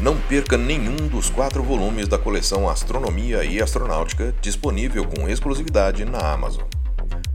Não 0.00 0.16
perca 0.16 0.56
nenhum 0.56 0.96
dos 0.96 1.28
quatro 1.28 1.62
volumes 1.62 2.08
da 2.08 2.16
coleção 2.16 2.66
Astronomia 2.66 3.44
e 3.44 3.60
Astronáutica 3.60 4.34
disponível 4.40 5.04
com 5.04 5.28
exclusividade 5.28 6.06
na 6.06 6.32
Amazon. 6.32 6.64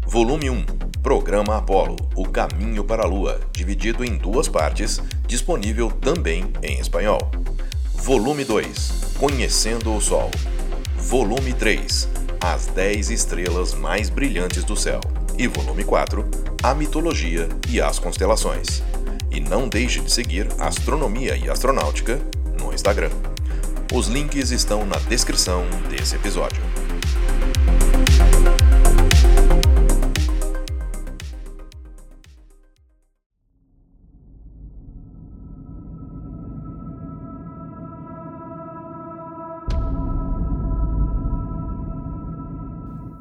Volume 0.08 0.50
1 0.50 0.66
Programa 1.04 1.58
Apollo 1.58 1.96
O 2.16 2.28
Caminho 2.28 2.84
para 2.84 3.04
a 3.04 3.06
Lua, 3.06 3.40
dividido 3.52 4.04
em 4.04 4.18
duas 4.18 4.48
partes, 4.48 5.00
disponível 5.28 5.92
também 5.92 6.52
em 6.64 6.80
espanhol. 6.80 7.30
Volume 7.94 8.44
2 8.44 9.14
Conhecendo 9.20 9.96
o 9.96 10.02
Sol. 10.02 10.32
Volume 10.98 11.54
3 11.54 12.10
As 12.42 12.66
10 12.66 13.12
estrelas 13.12 13.76
mais 13.76 14.10
brilhantes 14.10 14.64
do 14.64 14.76
céu. 14.76 15.02
E 15.38 15.48
volume 15.48 15.84
4 15.84 16.28
A 16.64 16.74
Mitologia 16.74 17.48
e 17.70 17.80
as 17.80 18.00
Constelações. 18.00 18.82
E 19.30 19.40
não 19.40 19.70
deixe 19.70 20.00
de 20.00 20.12
seguir 20.12 20.48
Astronomia 20.60 21.38
e 21.38 21.48
Astronáutica 21.48 22.20
no 22.66 22.74
Instagram. 22.74 23.12
Os 23.94 24.08
links 24.08 24.50
estão 24.52 24.86
na 24.86 24.98
descrição 24.98 25.64
desse 25.90 26.16
episódio. 26.16 26.62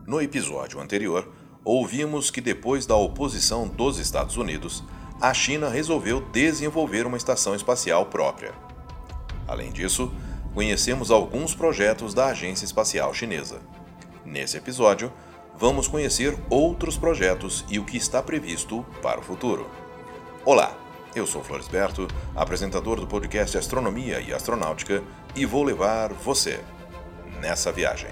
No 0.06 0.22
episódio 0.22 0.80
anterior, 0.80 1.28
ouvimos 1.64 2.30
que 2.30 2.40
depois 2.40 2.86
da 2.86 2.96
oposição 2.96 3.68
dos 3.68 3.98
Estados 3.98 4.36
Unidos, 4.36 4.82
a 5.20 5.34
China 5.34 5.68
resolveu 5.68 6.20
desenvolver 6.20 7.06
uma 7.06 7.16
estação 7.16 7.54
espacial 7.54 8.06
própria. 8.06 8.73
Além 9.46 9.70
disso, 9.70 10.12
conhecemos 10.54 11.10
alguns 11.10 11.54
projetos 11.54 12.14
da 12.14 12.26
Agência 12.26 12.64
Espacial 12.64 13.12
Chinesa. 13.12 13.60
Nesse 14.24 14.56
episódio, 14.56 15.12
vamos 15.56 15.86
conhecer 15.86 16.36
outros 16.48 16.96
projetos 16.96 17.64
e 17.68 17.78
o 17.78 17.84
que 17.84 17.96
está 17.96 18.22
previsto 18.22 18.84
para 19.02 19.20
o 19.20 19.22
futuro. 19.22 19.68
Olá, 20.44 20.76
eu 21.14 21.26
sou 21.26 21.42
Floresberto, 21.42 22.08
apresentador 22.34 22.98
do 22.98 23.06
podcast 23.06 23.56
Astronomia 23.56 24.20
e 24.20 24.32
Astronáutica, 24.32 25.02
e 25.36 25.44
vou 25.44 25.62
levar 25.62 26.12
você 26.12 26.60
nessa 27.40 27.70
viagem. 27.70 28.10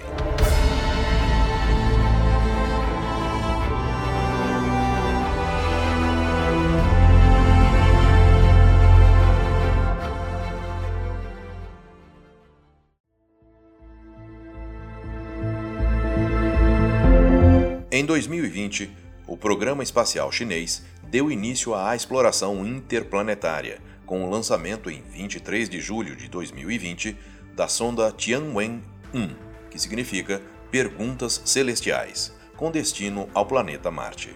Em 17.95 18.03
2020, 18.03 18.89
o 19.27 19.37
programa 19.37 19.83
espacial 19.83 20.31
chinês 20.31 20.81
deu 21.11 21.29
início 21.29 21.75
à 21.75 21.95
exploração 21.95 22.65
interplanetária, 22.65 23.79
com 24.03 24.25
o 24.25 24.29
lançamento 24.31 24.89
em 24.89 25.03
23 25.11 25.69
de 25.69 25.79
julho 25.79 26.15
de 26.15 26.27
2020 26.27 27.15
da 27.55 27.67
sonda 27.67 28.11
Tianwen-1, 28.11 29.35
que 29.69 29.77
significa 29.77 30.41
Perguntas 30.71 31.39
Celestiais, 31.45 32.33
com 32.57 32.71
destino 32.71 33.29
ao 33.31 33.45
planeta 33.45 33.91
Marte. 33.91 34.35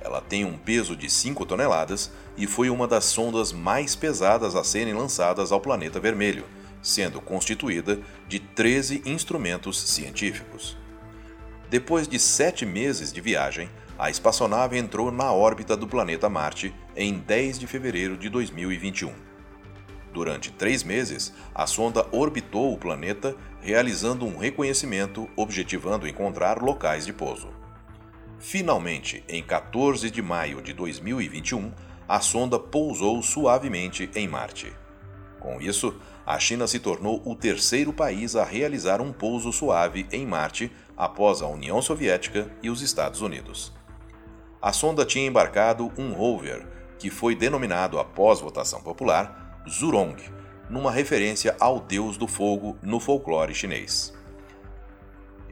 Ela 0.00 0.20
tem 0.20 0.44
um 0.44 0.56
peso 0.56 0.94
de 0.94 1.10
5 1.10 1.44
toneladas 1.46 2.12
e 2.36 2.46
foi 2.46 2.70
uma 2.70 2.86
das 2.86 3.06
sondas 3.06 3.52
mais 3.52 3.96
pesadas 3.96 4.54
a 4.54 4.62
serem 4.62 4.94
lançadas 4.94 5.50
ao 5.50 5.60
planeta 5.60 5.98
vermelho, 5.98 6.44
sendo 6.80 7.20
constituída 7.20 7.98
de 8.28 8.38
13 8.38 9.02
instrumentos 9.04 9.80
científicos. 9.80 10.76
Depois 11.70 12.08
de 12.08 12.18
sete 12.18 12.64
meses 12.64 13.12
de 13.12 13.20
viagem, 13.20 13.68
a 13.98 14.08
espaçonave 14.08 14.78
entrou 14.78 15.12
na 15.12 15.30
órbita 15.32 15.76
do 15.76 15.86
planeta 15.86 16.26
Marte 16.26 16.74
em 16.96 17.18
10 17.18 17.58
de 17.58 17.66
fevereiro 17.66 18.16
de 18.16 18.30
2021. 18.30 19.12
Durante 20.10 20.50
três 20.50 20.82
meses, 20.82 21.34
a 21.54 21.66
sonda 21.66 22.06
orbitou 22.10 22.72
o 22.72 22.78
planeta, 22.78 23.36
realizando 23.60 24.24
um 24.24 24.38
reconhecimento 24.38 25.28
objetivando 25.36 26.08
encontrar 26.08 26.62
locais 26.62 27.04
de 27.04 27.12
pouso. 27.12 27.50
Finalmente, 28.38 29.22
em 29.28 29.42
14 29.42 30.10
de 30.10 30.22
maio 30.22 30.62
de 30.62 30.72
2021, 30.72 31.70
a 32.08 32.20
sonda 32.20 32.58
pousou 32.58 33.22
suavemente 33.22 34.08
em 34.14 34.26
Marte. 34.26 34.72
Com 35.38 35.60
isso, 35.60 35.94
a 36.24 36.38
China 36.38 36.66
se 36.66 36.78
tornou 36.78 37.22
o 37.24 37.34
terceiro 37.34 37.92
país 37.92 38.34
a 38.36 38.44
realizar 38.44 39.00
um 39.00 39.12
pouso 39.12 39.52
suave 39.52 40.06
em 40.10 40.26
Marte 40.26 40.72
após 40.98 41.40
a 41.40 41.46
União 41.46 41.80
Soviética 41.80 42.50
e 42.60 42.68
os 42.68 42.82
Estados 42.82 43.22
Unidos. 43.22 43.72
A 44.60 44.72
sonda 44.72 45.06
tinha 45.06 45.28
embarcado 45.28 45.92
um 45.96 46.12
rover, 46.12 46.66
que 46.98 47.08
foi 47.08 47.36
denominado 47.36 48.00
após 48.00 48.40
votação 48.40 48.82
popular 48.82 49.62
Zhurong, 49.70 50.16
numa 50.68 50.90
referência 50.90 51.56
ao 51.60 51.78
deus 51.78 52.16
do 52.16 52.26
fogo 52.26 52.76
no 52.82 52.98
folclore 52.98 53.54
chinês. 53.54 54.12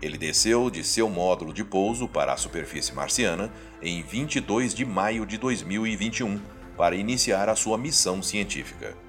Ele 0.03 0.19
desceu 0.19 0.69
de 0.69 0.83
seu 0.83 1.09
módulo 1.09 1.53
de 1.53 1.65
pouso 1.65 2.09
para 2.09 2.33
a 2.33 2.37
superfície 2.37 2.93
marciana 2.93 3.51
em 3.81 4.03
22 4.03 4.75
de 4.75 4.85
maio 4.85 5.25
de 5.25 5.39
2021 5.39 6.41
para 6.77 6.97
iniciar 6.97 7.49
a 7.49 7.57
sua 7.57 7.79
missão 7.79 8.23
científica. 8.23 9.06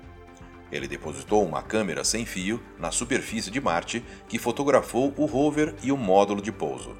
Ele 0.71 0.87
depositou 0.87 1.45
uma 1.45 1.61
câmera 1.61 2.03
sem 2.03 2.25
fio 2.25 2.61
na 2.77 2.91
superfície 2.91 3.49
de 3.49 3.61
Marte 3.61 4.03
que 4.27 4.37
fotografou 4.37 5.13
o 5.17 5.25
rover 5.25 5.75
e 5.81 5.91
o 5.91 5.97
módulo 5.97 6.41
de 6.41 6.51
pouso. 6.51 6.95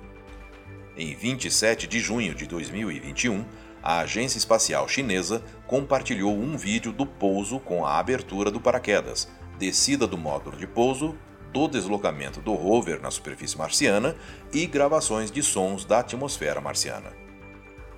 Em 0.95 1.13
27 1.13 1.85
de 1.85 2.00
junho 2.00 2.33
de 2.33 2.47
2021, 2.47 3.45
a 3.83 4.00
Agência 4.00 4.38
Espacial 4.38 4.88
Chinesa 4.88 5.44
compartilhou 5.67 6.33
um 6.33 6.57
vídeo 6.57 6.91
do 6.91 7.06
pouso 7.06 7.59
com 7.59 7.85
a 7.85 8.00
abertura 8.00 8.50
do 8.50 8.59
paraquedas, 8.59 9.29
descida 9.59 10.07
do 10.07 10.17
módulo 10.17 10.57
de 10.57 10.66
pouso, 10.66 11.16
do 11.53 11.67
deslocamento 11.67 12.41
do 12.41 12.53
rover 12.53 13.01
na 13.01 13.11
superfície 13.11 13.57
marciana 13.57 14.16
e 14.51 14.66
gravações 14.66 15.31
de 15.31 15.41
sons 15.41 15.85
da 15.85 16.00
atmosfera 16.00 16.59
marciana. 16.59 17.26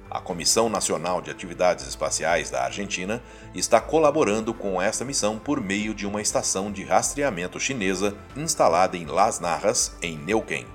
A 0.09 0.19
Comissão 0.19 0.69
Nacional 0.69 1.21
de 1.21 1.29
Atividades 1.29 1.87
Espaciais 1.87 2.49
da 2.49 2.63
Argentina 2.63 3.21
está 3.53 3.79
colaborando 3.79 4.55
com 4.55 4.81
esta 4.81 5.05
missão 5.05 5.37
por 5.37 5.61
meio 5.61 5.93
de 5.93 6.07
uma 6.07 6.19
estação 6.19 6.71
de 6.71 6.83
rastreamento 6.83 7.59
chinesa 7.59 8.17
instalada 8.35 8.97
em 8.97 9.05
Las 9.05 9.39
Narras, 9.39 9.95
em 10.01 10.17
Neuquén. 10.17 10.65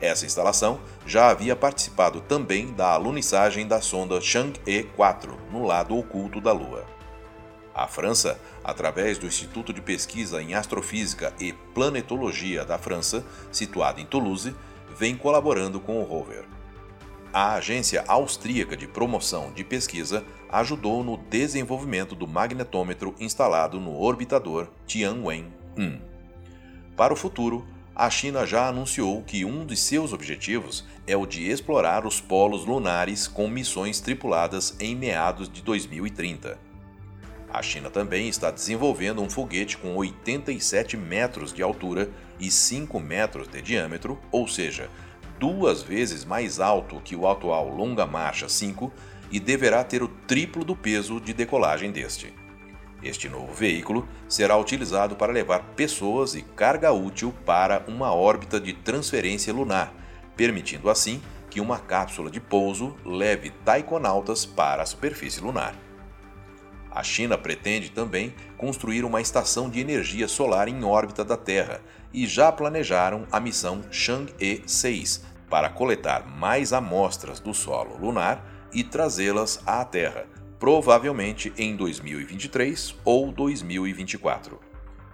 Essa 0.00 0.24
instalação 0.24 0.80
já 1.04 1.28
havia 1.28 1.54
participado 1.54 2.22
também 2.22 2.72
da 2.72 2.88
alunissagem 2.88 3.68
da 3.68 3.82
sonda 3.82 4.18
Chang'e 4.18 4.84
4 4.96 5.38
no 5.52 5.66
lado 5.66 5.94
oculto 5.94 6.40
da 6.40 6.52
Lua. 6.52 6.86
A 7.74 7.86
França, 7.86 8.40
através 8.64 9.18
do 9.18 9.26
Instituto 9.26 9.74
de 9.74 9.82
Pesquisa 9.82 10.40
em 10.40 10.54
Astrofísica 10.54 11.34
e 11.38 11.52
Planetologia 11.52 12.64
da 12.64 12.78
França, 12.78 13.24
situado 13.52 14.00
em 14.00 14.06
Toulouse, 14.06 14.54
vem 14.96 15.16
colaborando 15.16 15.78
com 15.78 16.00
o 16.00 16.04
rover. 16.04 16.46
A 17.32 17.54
Agência 17.54 18.04
Austríaca 18.08 18.76
de 18.76 18.88
Promoção 18.88 19.52
de 19.52 19.62
Pesquisa 19.62 20.24
ajudou 20.48 21.04
no 21.04 21.16
desenvolvimento 21.16 22.16
do 22.16 22.26
magnetômetro 22.26 23.14
instalado 23.20 23.78
no 23.78 24.00
orbitador 24.00 24.66
Tianwen-1. 24.84 26.00
Para 26.96 27.12
o 27.12 27.16
futuro, 27.16 27.64
a 27.94 28.10
China 28.10 28.44
já 28.44 28.66
anunciou 28.66 29.22
que 29.22 29.44
um 29.44 29.64
de 29.64 29.76
seus 29.76 30.12
objetivos 30.12 30.84
é 31.06 31.16
o 31.16 31.24
de 31.24 31.48
explorar 31.48 32.04
os 32.04 32.20
polos 32.20 32.64
lunares 32.64 33.28
com 33.28 33.46
missões 33.46 34.00
tripuladas 34.00 34.74
em 34.80 34.96
meados 34.96 35.48
de 35.48 35.62
2030. 35.62 36.58
A 37.52 37.62
China 37.62 37.90
também 37.90 38.28
está 38.28 38.50
desenvolvendo 38.50 39.22
um 39.22 39.30
foguete 39.30 39.76
com 39.78 39.94
87 39.94 40.96
metros 40.96 41.52
de 41.52 41.62
altura 41.62 42.10
e 42.40 42.50
5 42.50 42.98
metros 42.98 43.46
de 43.46 43.62
diâmetro, 43.62 44.18
ou 44.32 44.48
seja, 44.48 44.90
duas 45.40 45.82
vezes 45.82 46.22
mais 46.22 46.60
alto 46.60 47.00
que 47.00 47.16
o 47.16 47.26
atual 47.26 47.66
Longa 47.70 48.06
Marcha 48.06 48.46
5 48.46 48.92
e 49.30 49.40
deverá 49.40 49.82
ter 49.82 50.02
o 50.02 50.08
triplo 50.08 50.62
do 50.62 50.76
peso 50.76 51.18
de 51.18 51.32
decolagem 51.32 51.90
deste. 51.90 52.34
Este 53.02 53.26
novo 53.26 53.50
veículo 53.54 54.06
será 54.28 54.58
utilizado 54.58 55.16
para 55.16 55.32
levar 55.32 55.60
pessoas 55.74 56.34
e 56.34 56.42
carga 56.42 56.92
útil 56.92 57.34
para 57.46 57.82
uma 57.88 58.12
órbita 58.12 58.60
de 58.60 58.74
transferência 58.74 59.50
lunar, 59.50 59.94
permitindo 60.36 60.90
assim 60.90 61.22
que 61.48 61.58
uma 61.58 61.78
cápsula 61.78 62.30
de 62.30 62.38
pouso 62.38 62.94
leve 63.02 63.48
taikonautas 63.64 64.44
para 64.44 64.82
a 64.82 64.86
superfície 64.86 65.40
lunar. 65.40 65.74
A 66.90 67.02
China 67.02 67.38
pretende 67.38 67.90
também 67.90 68.34
construir 68.58 69.04
uma 69.04 69.22
estação 69.22 69.70
de 69.70 69.80
energia 69.80 70.28
solar 70.28 70.68
em 70.68 70.84
órbita 70.84 71.24
da 71.24 71.36
Terra 71.36 71.80
e 72.12 72.26
já 72.26 72.50
planejaram 72.50 73.26
a 73.30 73.38
missão 73.38 73.82
Chang'e 73.90 74.62
6, 74.66 75.29
para 75.50 75.68
coletar 75.68 76.26
mais 76.26 76.72
amostras 76.72 77.40
do 77.40 77.52
solo 77.52 77.98
lunar 77.98 78.68
e 78.72 78.84
trazê-las 78.84 79.60
à 79.66 79.84
Terra, 79.84 80.26
provavelmente 80.58 81.52
em 81.58 81.74
2023 81.74 82.94
ou 83.04 83.32
2024. 83.32 84.60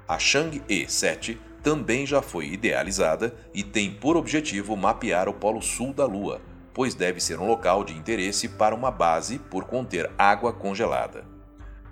A 0.07 0.19
Chang'e 0.19 0.89
7 0.89 1.41
também 1.63 2.07
já 2.07 2.23
foi 2.23 2.47
idealizada 2.49 3.35
e 3.53 3.65
tem 3.65 3.91
por 3.91 4.17
objetivo 4.17 4.77
mapear 4.77 5.29
o 5.29 5.35
polo 5.35 5.63
sul 5.63 5.93
da 5.93 6.05
Lua, 6.05 6.41
pois 6.73 6.95
deve 6.95 7.19
ser 7.19 7.41
um 7.41 7.47
local 7.49 7.83
de 7.83 7.93
interesse 7.93 8.49
para 8.51 8.75
uma 8.75 8.91
base 8.91 9.39
por 9.39 9.65
conter 9.65 10.11
água 10.17 10.53
congelada. 10.53 11.25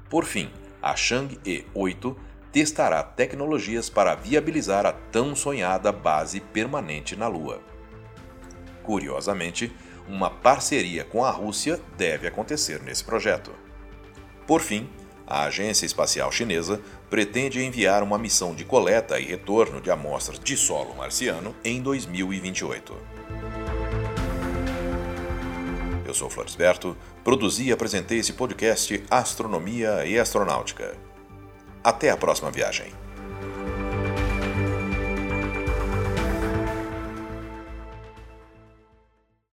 Por 0.08 0.24
fim, 0.24 0.50
a 0.80 0.94
Chang'e 0.94 1.66
8 1.74 2.16
testará 2.52 3.02
tecnologias 3.02 3.90
para 3.90 4.14
viabilizar 4.14 4.86
a 4.86 4.92
tão 4.92 5.34
sonhada 5.34 5.90
base 5.90 6.38
permanente 6.38 7.16
na 7.16 7.26
Lua. 7.26 7.73
Curiosamente, 8.84 9.72
uma 10.06 10.30
parceria 10.30 11.04
com 11.04 11.24
a 11.24 11.30
Rússia 11.30 11.80
deve 11.96 12.28
acontecer 12.28 12.82
nesse 12.82 13.02
projeto. 13.02 13.50
Por 14.46 14.60
fim, 14.60 14.88
a 15.26 15.44
Agência 15.44 15.86
Espacial 15.86 16.30
Chinesa 16.30 16.80
pretende 17.08 17.64
enviar 17.64 18.02
uma 18.02 18.18
missão 18.18 18.54
de 18.54 18.64
coleta 18.64 19.18
e 19.18 19.24
retorno 19.24 19.80
de 19.80 19.90
amostras 19.90 20.38
de 20.38 20.56
solo 20.56 20.94
marciano 20.94 21.56
em 21.64 21.80
2028. 21.80 22.94
Eu 26.06 26.12
sou 26.12 26.28
Floresberto, 26.28 26.94
produzi 27.24 27.64
e 27.64 27.72
apresentei 27.72 28.18
esse 28.18 28.34
podcast 28.34 29.02
Astronomia 29.10 30.04
e 30.04 30.18
Astronáutica. 30.18 30.94
Até 31.82 32.10
a 32.10 32.16
próxima 32.16 32.50
viagem. 32.50 33.03